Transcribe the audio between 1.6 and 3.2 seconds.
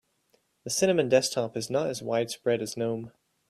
not as widespread as gnome.